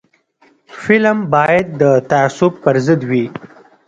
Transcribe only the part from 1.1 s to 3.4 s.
باید د تعصب پر ضد وي